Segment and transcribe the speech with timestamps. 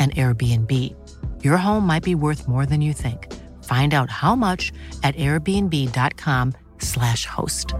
[0.00, 0.72] an Airbnb.
[1.44, 3.28] Your home might be worth more than you think.
[3.62, 4.72] Find out how much
[5.04, 7.74] at airbnb.com/slash host.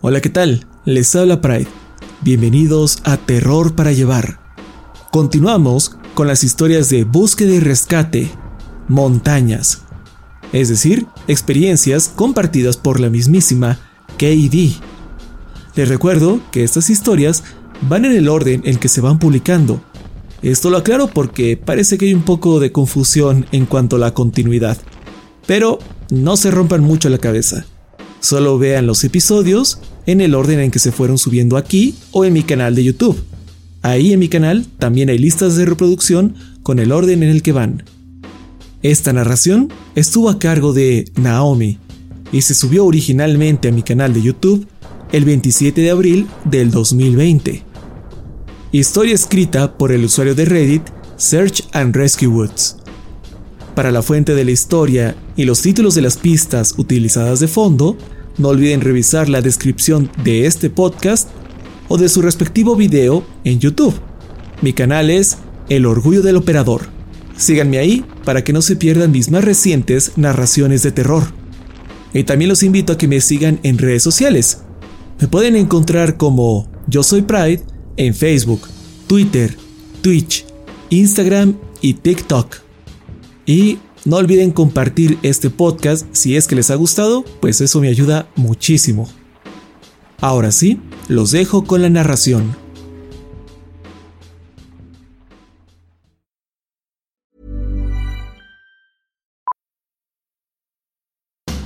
[0.00, 0.66] Hola, ¿qué tal?
[0.84, 1.68] Les habla Pride.
[2.20, 4.38] Bienvenidos a Terror para Llevar.
[5.10, 8.30] Continuamos con las historias de búsqueda y rescate,
[8.88, 9.82] montañas,
[10.52, 13.78] es decir, experiencias compartidas por la mismísima
[14.18, 14.74] KD.
[15.74, 17.44] Les recuerdo que estas historias
[17.82, 19.82] van en el orden en que se van publicando.
[20.42, 24.12] Esto lo aclaro porque parece que hay un poco de confusión en cuanto a la
[24.12, 24.76] continuidad.
[25.46, 25.78] Pero
[26.10, 27.64] no se rompan mucho la cabeza.
[28.20, 32.32] Solo vean los episodios en el orden en que se fueron subiendo aquí o en
[32.32, 33.22] mi canal de YouTube.
[33.82, 37.52] Ahí en mi canal también hay listas de reproducción con el orden en el que
[37.52, 37.84] van.
[38.82, 41.78] Esta narración estuvo a cargo de Naomi
[42.32, 44.66] y se subió originalmente a mi canal de YouTube
[45.12, 47.73] el 27 de abril del 2020.
[48.74, 50.82] Historia escrita por el usuario de Reddit
[51.16, 52.74] Search and Rescue Woods.
[53.76, 57.96] Para la fuente de la historia y los títulos de las pistas utilizadas de fondo,
[58.36, 61.28] no olviden revisar la descripción de este podcast
[61.86, 63.94] o de su respectivo video en YouTube.
[64.60, 66.88] Mi canal es El Orgullo del Operador.
[67.36, 71.22] Síganme ahí para que no se pierdan mis más recientes narraciones de terror.
[72.12, 74.62] Y también los invito a que me sigan en redes sociales.
[75.20, 77.62] Me pueden encontrar como Yo Soy Pride
[77.96, 78.68] en Facebook,
[79.06, 79.56] Twitter,
[80.02, 80.44] Twitch,
[80.90, 82.56] Instagram y TikTok.
[83.46, 87.88] Y no olviden compartir este podcast si es que les ha gustado, pues eso me
[87.88, 89.08] ayuda muchísimo.
[90.20, 92.56] Ahora sí, los dejo con la narración.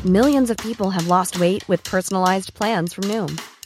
[0.04, 3.36] Millions of people have lost weight with personalized plans from Noom.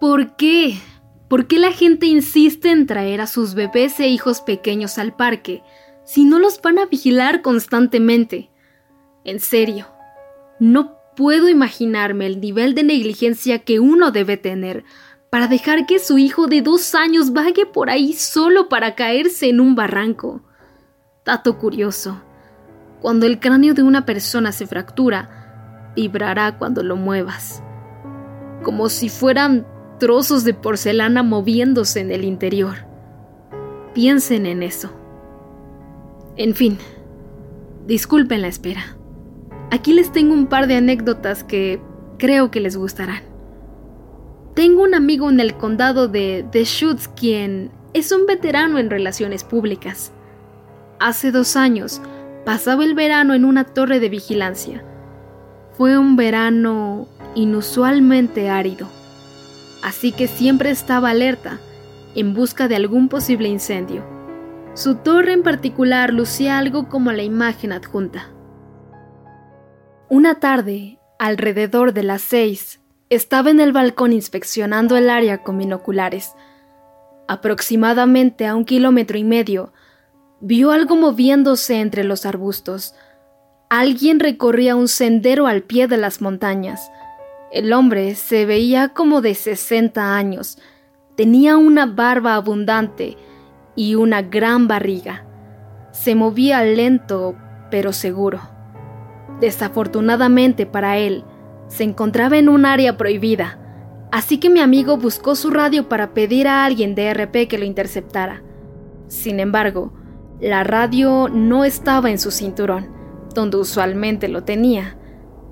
[0.00, 0.78] ¿Por qué?
[1.28, 5.62] ¿Por qué la gente insiste en traer a sus bebés e hijos pequeños al parque
[6.04, 8.50] si no los van a vigilar constantemente?
[9.24, 9.86] En serio,
[10.58, 14.84] no puedo imaginarme el nivel de negligencia que uno debe tener
[15.30, 19.60] para dejar que su hijo de dos años vague por ahí solo para caerse en
[19.60, 20.42] un barranco.
[21.26, 22.22] Dato curioso.
[23.00, 27.62] Cuando el cráneo de una persona se fractura, vibrará cuando lo muevas.
[28.62, 29.66] Como si fueran
[29.98, 32.86] trozos de porcelana moviéndose en el interior.
[33.94, 34.90] Piensen en eso.
[36.36, 36.78] En fin,
[37.86, 38.96] disculpen la espera.
[39.70, 41.80] Aquí les tengo un par de anécdotas que
[42.18, 43.22] creo que les gustarán.
[44.54, 50.12] Tengo un amigo en el condado de Deschutes quien es un veterano en relaciones públicas.
[50.98, 52.02] Hace dos años
[52.50, 54.82] pasaba el verano en una torre de vigilancia.
[55.78, 57.06] Fue un verano
[57.36, 58.88] inusualmente árido,
[59.84, 61.60] así que siempre estaba alerta
[62.16, 64.04] en busca de algún posible incendio.
[64.74, 68.30] Su torre en particular lucía algo como la imagen adjunta.
[70.08, 72.80] Una tarde, alrededor de las seis,
[73.10, 76.32] estaba en el balcón inspeccionando el área con binoculares.
[77.28, 79.72] Aproximadamente a un kilómetro y medio,
[80.40, 82.94] vio algo moviéndose entre los arbustos.
[83.68, 86.90] Alguien recorría un sendero al pie de las montañas.
[87.52, 90.58] El hombre se veía como de 60 años.
[91.16, 93.16] Tenía una barba abundante
[93.76, 95.26] y una gran barriga.
[95.92, 97.36] Se movía lento
[97.70, 98.40] pero seguro.
[99.40, 101.24] Desafortunadamente para él,
[101.68, 103.58] se encontraba en un área prohibida,
[104.10, 107.64] así que mi amigo buscó su radio para pedir a alguien de RP que lo
[107.64, 108.42] interceptara.
[109.06, 109.92] Sin embargo,
[110.40, 112.88] la radio no estaba en su cinturón,
[113.34, 114.96] donde usualmente lo tenía,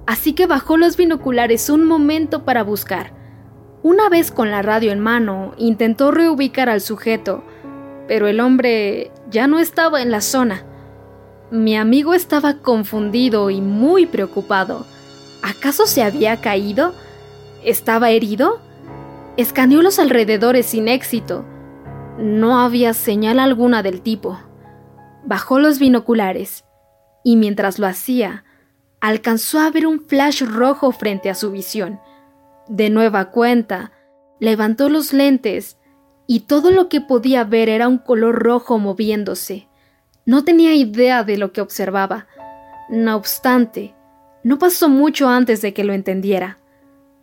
[0.07, 3.13] así que bajó los binoculares un momento para buscar.
[3.83, 7.45] Una vez con la radio en mano, intentó reubicar al sujeto,
[8.07, 10.65] pero el hombre ya no estaba en la zona.
[11.51, 14.87] Mi amigo estaba confundido y muy preocupado.
[15.43, 16.95] ¿Acaso se había caído?
[17.63, 18.59] ¿Estaba herido?
[19.37, 21.45] Escaneó los alrededores sin éxito.
[22.19, 24.39] No había señal alguna del tipo.
[25.25, 26.65] Bajó los binoculares
[27.25, 28.45] y mientras lo hacía,
[29.01, 32.01] alcanzó a ver un flash rojo frente a su visión.
[32.69, 33.93] De nueva cuenta,
[34.41, 35.79] levantó los lentes
[36.27, 39.69] y todo lo que podía ver era un color rojo moviéndose.
[40.27, 42.27] No tenía idea de lo que observaba.
[42.91, 43.95] No obstante,
[44.45, 46.59] no pasó mucho antes de que lo entendiera.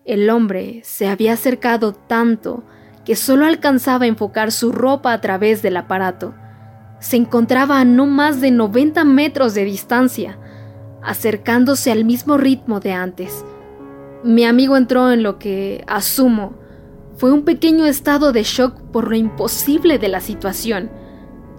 [0.05, 2.63] El hombre se había acercado tanto
[3.05, 6.33] que solo alcanzaba a enfocar su ropa a través del aparato.
[7.05, 10.39] Se encontraba a no más de 90 metros de distancia,
[11.03, 13.45] acercándose al mismo ritmo de antes.
[14.23, 16.55] Mi amigo entró en lo que, asumo,
[17.17, 20.89] fue un pequeño estado de shock por lo imposible de la situación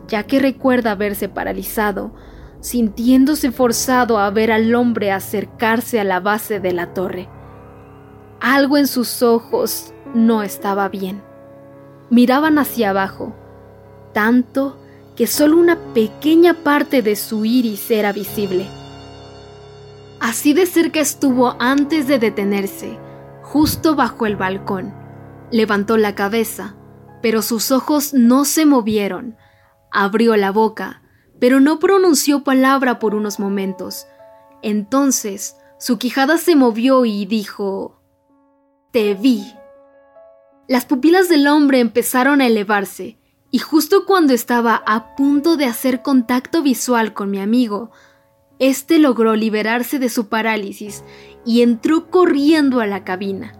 [0.08, 2.12] ya que recuerda verse paralizado,
[2.60, 7.28] sintiéndose forzado a ver al hombre acercarse a la base de la torre.
[8.40, 11.22] Algo en sus ojos no estaba bien.
[12.10, 13.34] Miraban hacia abajo,
[14.12, 14.78] tanto
[15.16, 18.66] que solo una pequeña parte de su iris era visible.
[20.20, 22.98] Así de cerca estuvo antes de detenerse,
[23.42, 24.94] justo bajo el balcón.
[25.50, 26.76] Levantó la cabeza,
[27.22, 29.36] pero sus ojos no se movieron,
[29.98, 31.00] Abrió la boca,
[31.40, 34.06] pero no pronunció palabra por unos momentos.
[34.62, 38.02] Entonces su quijada se movió y dijo,
[38.92, 39.42] Te vi.
[40.68, 43.18] Las pupilas del hombre empezaron a elevarse,
[43.50, 47.90] y justo cuando estaba a punto de hacer contacto visual con mi amigo,
[48.58, 51.04] este logró liberarse de su parálisis
[51.44, 53.54] y entró corriendo a la cabina.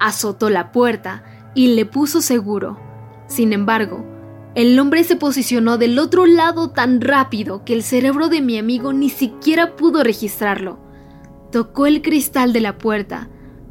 [0.00, 1.24] Azotó la puerta
[1.54, 2.78] y le puso seguro.
[3.26, 4.04] Sin embargo,
[4.54, 8.92] el hombre se posicionó del otro lado tan rápido que el cerebro de mi amigo
[8.92, 10.78] ni siquiera pudo registrarlo.
[11.50, 13.30] Tocó el cristal de la puerta,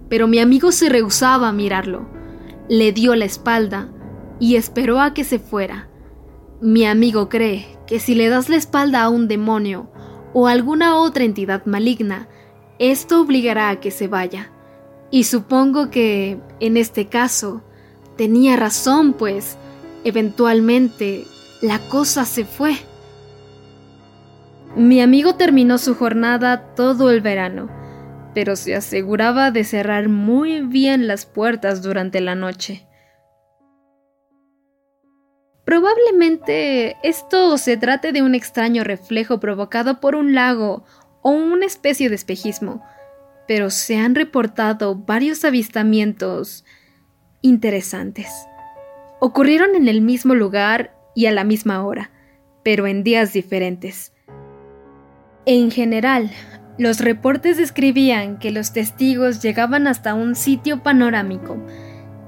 [0.10, 2.10] pero mi amigo se rehusaba a mirarlo.
[2.68, 3.90] Le dio la espalda
[4.42, 5.88] y esperó a que se fuera.
[6.60, 9.90] Mi amigo cree que si le das la espalda a un demonio
[10.34, 12.28] o alguna otra entidad maligna,
[12.78, 14.52] esto obligará a que se vaya.
[15.12, 17.64] Y supongo que, en este caso,
[18.18, 19.58] tenía razón, pues
[20.04, 21.26] Eventualmente,
[21.62, 22.76] la cosa se fue.
[24.76, 27.70] Mi amigo terminó su jornada todo el verano,
[28.34, 32.88] pero se aseguraba de cerrar muy bien las puertas durante la noche.
[35.66, 40.84] Probablemente esto se trate de un extraño reflejo provocado por un lago
[41.22, 42.84] o una especie de espejismo,
[43.48, 46.66] pero se han reportado varios avistamientos
[47.42, 48.28] interesantes
[49.24, 52.10] ocurrieron en el mismo lugar y a la misma hora,
[52.64, 54.14] pero en días diferentes.
[55.46, 56.32] En general,
[56.78, 61.58] Los reportes describían que los testigos llegaban hasta un sitio panorámico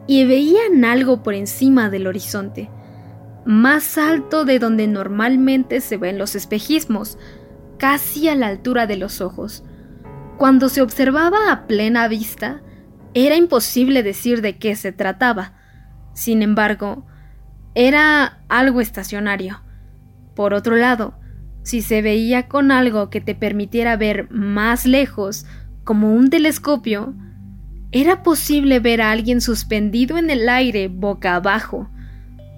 [0.05, 2.69] y veían algo por encima del horizonte,
[3.45, 7.17] más alto de donde normalmente se ven los espejismos,
[7.77, 9.63] casi a la altura de los ojos.
[10.37, 12.61] Cuando se observaba a plena vista,
[13.13, 15.53] era imposible decir de qué se trataba.
[16.13, 17.05] Sin embargo,
[17.75, 19.61] era algo estacionario.
[20.35, 21.15] Por otro lado,
[21.63, 25.45] si se veía con algo que te permitiera ver más lejos,
[25.83, 27.13] como un telescopio,
[27.91, 31.89] era posible ver a alguien suspendido en el aire boca abajo.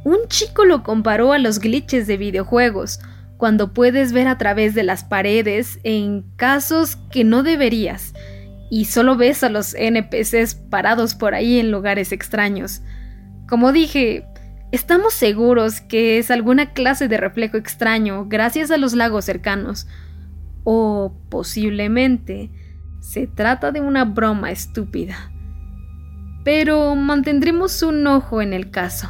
[0.06, 3.00] Un chico lo comparó a los glitches de videojuegos,
[3.38, 8.14] cuando puedes ver a través de las paredes en casos que no deberías,
[8.70, 12.84] y solo ves a los NPCs parados por ahí en lugares extraños.
[13.50, 14.28] Como dije,
[14.72, 19.88] estamos seguros que es alguna clase de reflejo extraño gracias a los lagos cercanos,
[20.64, 22.52] o posiblemente
[23.00, 25.32] se trata de una broma estúpida.
[26.44, 29.10] Pero mantendremos un ojo en el caso.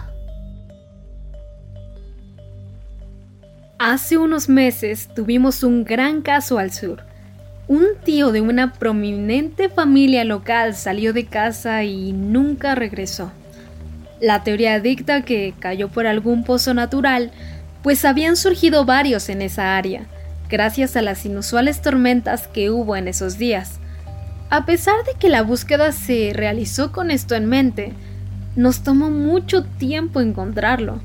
[3.77, 7.03] Hace unos meses tuvimos un gran caso al sur.
[7.67, 13.33] Un tío de una prominente familia local salió de casa y nunca regresó.
[14.21, 17.31] La teoría dicta que cayó por algún pozo natural,
[17.83, 20.05] pues habían surgido varios en esa área,
[20.49, 23.81] gracias a las inusuales tormentas que hubo en esos días.
[24.49, 27.91] A pesar de que la búsqueda se realizó con esto en mente,
[28.55, 31.01] nos tomó mucho tiempo encontrarlo.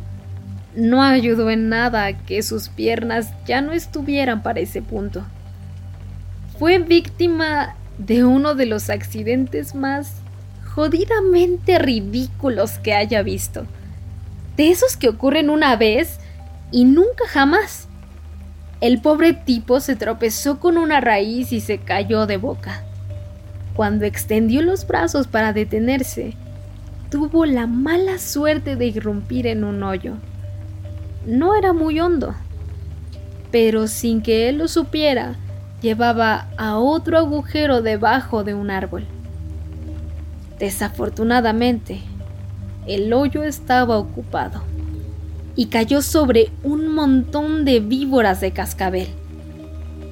[0.74, 5.24] No ayudó en nada que sus piernas ya no estuvieran para ese punto.
[6.58, 10.12] Fue víctima de uno de los accidentes más
[10.74, 13.66] jodidamente ridículos que haya visto.
[14.56, 16.20] De esos que ocurren una vez
[16.70, 17.88] y nunca jamás.
[18.80, 22.84] El pobre tipo se tropezó con una raíz y se cayó de boca.
[23.74, 26.34] Cuando extendió los brazos para detenerse,
[27.10, 30.14] tuvo la mala suerte de irrumpir en un hoyo
[31.26, 32.34] no era muy hondo,
[33.50, 35.34] pero sin que él lo supiera,
[35.82, 39.06] llevaba a otro agujero debajo de un árbol.
[40.58, 42.00] Desafortunadamente,
[42.86, 44.62] el hoyo estaba ocupado
[45.56, 49.08] y cayó sobre un montón de víboras de cascabel.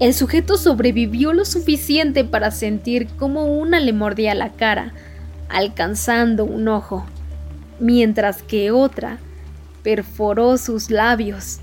[0.01, 4.93] El sujeto sobrevivió lo suficiente para sentir como una le mordía la cara,
[5.49, 7.05] alcanzando un ojo,
[7.81, 9.19] mientras que otra
[9.83, 11.59] perforó sus labios.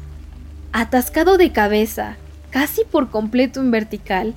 [0.72, 2.18] Atascado de cabeza,
[2.50, 4.34] casi por completo en vertical,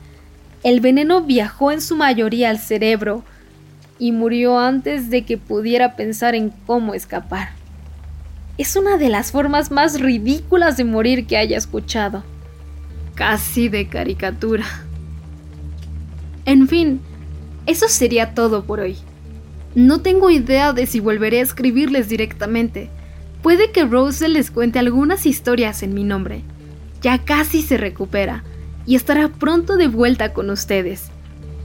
[0.62, 3.25] el veneno viajó en su mayoría al cerebro
[3.99, 7.50] y murió antes de que pudiera pensar en cómo escapar.
[8.56, 12.25] Es una de las formas más ridículas de morir que haya escuchado.
[13.14, 14.64] Casi de caricatura.
[16.44, 17.00] En fin,
[17.66, 18.97] eso sería todo por hoy.
[19.75, 22.90] No tengo idea de si volveré a escribirles directamente,
[23.42, 26.42] Puede que Rose les cuente algunas historias en mi nombre.
[27.02, 28.42] Ya casi se recupera
[28.87, 31.11] y estará pronto de vuelta con ustedes.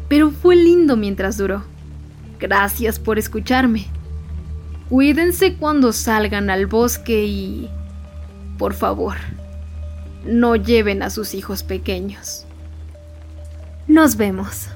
[0.08, 1.64] Pero fue lindo mientras duró.
[2.40, 3.88] Gracias por escucharme.
[4.90, 7.70] Cuídense cuando salgan al bosque y...
[8.58, 9.16] Por favor,
[10.26, 12.46] no lleven a sus hijos pequeños.
[13.88, 14.68] Nos vemos.